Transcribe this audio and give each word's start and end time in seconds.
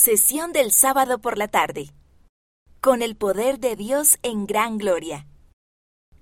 Sesión 0.00 0.52
del 0.52 0.70
sábado 0.70 1.18
por 1.18 1.38
la 1.38 1.48
tarde. 1.48 1.90
Con 2.80 3.02
el 3.02 3.16
poder 3.16 3.58
de 3.58 3.74
Dios 3.74 4.20
en 4.22 4.46
gran 4.46 4.78
gloria. 4.78 5.26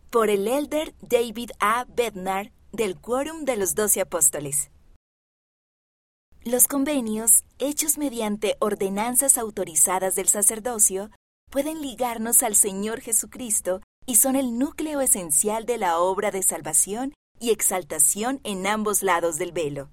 Por 0.09 0.31
el 0.31 0.49
elder 0.49 0.95
David 1.03 1.51
A. 1.61 1.85
Bednar 1.85 2.53
del 2.73 2.99
Quórum 2.99 3.45
de 3.45 3.59
los 3.59 3.75
Doce 3.75 4.01
Apóstoles. 4.01 4.71
Los 6.43 6.69
convenios, 6.69 7.45
hechos 7.59 7.99
mediante 7.99 8.57
ordenanzas 8.61 9.37
autorizadas 9.37 10.15
del 10.15 10.29
sacerdocio, 10.29 11.11
pueden 11.51 11.83
ligarnos 11.83 12.43
al 12.43 12.57
Señor 12.57 13.03
Jesucristo 13.03 13.83
y 14.07 14.15
son 14.15 14.37
el 14.37 14.59
núcleo 14.59 15.03
esencial 15.03 15.67
de 15.67 15.77
la 15.77 15.99
obra 15.99 16.31
de 16.31 16.43
salvación 16.43 17.13
y 17.41 17.51
exaltación 17.51 18.41
en 18.43 18.67
ambos 18.67 19.03
lados 19.03 19.37
del 19.37 19.53
velo. 19.53 19.91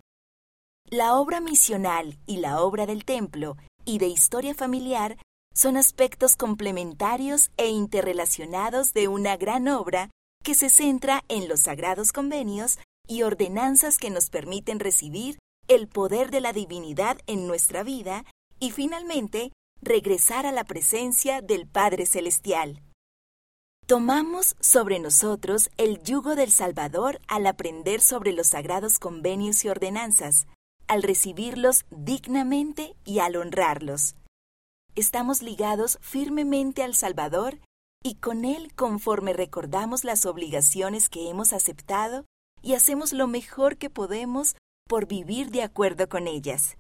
La 0.86 1.16
obra 1.16 1.42
misional 1.42 2.18
y 2.26 2.38
la 2.38 2.62
obra 2.62 2.86
del 2.86 3.04
templo 3.04 3.58
y 3.86 3.98
de 3.98 4.08
historia 4.08 4.54
familiar 4.54 5.18
son 5.54 5.78
aspectos 5.78 6.36
complementarios 6.36 7.52
e 7.58 7.70
interrelacionados 7.70 8.94
de 8.94 9.08
una 9.08 9.38
gran 9.38 9.68
obra 9.68 10.10
que 10.44 10.56
se 10.56 10.70
centra 10.70 11.24
en 11.28 11.48
los 11.48 11.62
sagrados 11.62 12.12
convenios 12.12 12.80
y 13.08 13.24
ordenanzas 13.24 13.98
que 13.98 14.10
nos 14.10 14.30
permiten 14.30 14.80
recibir 14.80 15.38
el 15.68 15.88
poder 15.88 16.32
de 16.32 16.42
la 16.42 16.54
divinidad 16.54 17.18
en 17.28 17.48
nuestra 17.48 17.84
vida 17.84 18.26
y 18.60 18.72
finalmente 18.72 19.52
regresar 19.82 20.46
a 20.46 20.52
la 20.52 20.64
presencia 20.64 21.42
del 21.42 21.68
Padre 21.68 22.06
Celestial. 22.06 22.82
Tomamos 23.86 24.56
sobre 24.62 25.00
nosotros 25.00 25.70
el 25.78 26.02
yugo 26.04 26.36
del 26.36 26.52
Salvador 26.52 27.20
al 27.28 27.46
aprender 27.46 28.00
sobre 28.00 28.32
los 28.32 28.48
sagrados 28.48 28.98
convenios 28.98 29.66
y 29.66 29.70
ordenanzas, 29.70 30.48
al 30.88 31.04
recibirlos 31.04 31.86
dignamente 31.90 32.96
y 33.06 33.20
al 33.20 33.36
honrarlos. 33.36 34.16
Estamos 34.96 35.42
ligados 35.42 35.98
firmemente 36.02 36.84
al 36.84 36.96
Salvador 36.96 37.60
y 38.04 38.16
con 38.16 38.46
Él 38.46 38.74
conforme 38.76 39.34
recordamos 39.34 40.04
las 40.04 40.26
obligaciones 40.26 41.10
que 41.10 41.30
hemos 41.30 41.54
aceptado 41.54 42.26
y 42.62 42.76
hacemos 42.76 43.14
lo 43.14 43.28
mejor 43.28 43.78
que 43.78 43.90
podemos 43.90 44.56
por 44.88 45.08
vivir 45.08 45.50
de 45.50 45.64
acuerdo 45.64 46.10
con 46.10 46.28
ellas. 46.28 46.78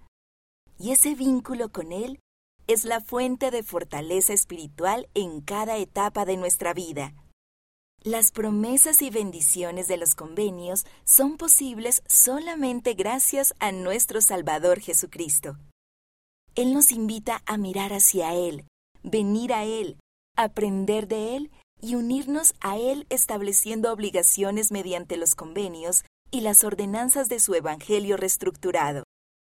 Y 0.77 0.91
ese 0.91 1.15
vínculo 1.15 1.69
con 1.69 1.91
Él 1.91 2.19
es 2.67 2.85
la 2.85 3.01
fuente 3.01 3.51
de 3.51 3.63
fortaleza 3.63 4.33
espiritual 4.33 5.09
en 5.13 5.41
cada 5.41 5.77
etapa 5.77 6.25
de 6.25 6.37
nuestra 6.37 6.73
vida. 6.73 7.13
Las 8.05 8.31
promesas 8.31 9.01
y 9.01 9.09
bendiciones 9.09 9.87
de 9.87 9.95
los 9.95 10.13
convenios 10.13 10.85
son 11.05 11.37
posibles 11.37 12.03
solamente 12.05 12.95
gracias 12.95 13.53
a 13.59 13.71
nuestro 13.71 14.19
Salvador 14.19 14.81
Jesucristo. 14.81 15.57
Él 16.53 16.73
nos 16.73 16.91
invita 16.91 17.41
a 17.45 17.55
mirar 17.55 17.93
hacia 17.93 18.35
Él, 18.35 18.65
venir 19.03 19.53
a 19.53 19.63
Él, 19.63 19.99
aprender 20.35 21.07
de 21.07 21.37
Él 21.37 21.51
y 21.79 21.95
unirnos 21.95 22.55
a 22.59 22.77
Él 22.77 23.07
estableciendo 23.09 23.93
obligaciones 23.93 24.73
mediante 24.73 25.15
los 25.15 25.33
convenios 25.33 26.03
y 26.29 26.41
las 26.41 26.65
ordenanzas 26.65 27.29
de 27.29 27.39
su 27.39 27.55
Evangelio 27.55 28.17
reestructurado. 28.17 29.05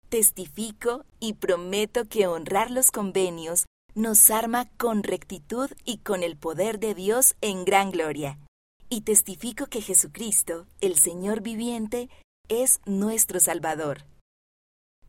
Testifico 0.09 1.05
y 1.21 1.35
prometo 1.35 2.07
que 2.07 2.27
honrar 2.27 2.71
los 2.71 2.91
convenios 2.91 3.67
nos 3.95 4.31
arma 4.31 4.67
con 4.79 5.03
rectitud 5.03 5.71
y 5.85 5.99
con 5.99 6.23
el 6.23 6.39
poder 6.39 6.79
de 6.79 6.95
Dios 6.95 7.35
en 7.43 7.67
gran 7.67 7.91
gloria 7.91 8.39
y 8.97 9.03
testifico 9.03 9.67
que 9.67 9.83
Jesucristo, 9.83 10.67
el 10.81 10.95
Señor 10.95 11.43
viviente, 11.43 12.09
es 12.49 12.81
nuestro 12.87 13.41
Salvador. 13.41 14.07